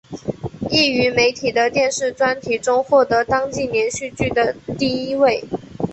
[0.71, 4.33] 亦于媒体的电视专题中获得当季连续剧
[4.75, 5.43] 第一位。